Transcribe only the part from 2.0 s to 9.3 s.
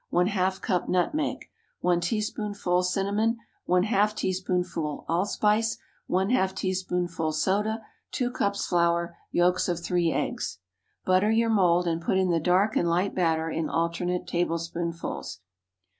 teaspoonful cinnamon. ½ teaspoonful allspice. ½ teaspoonful soda. 2 cups flour.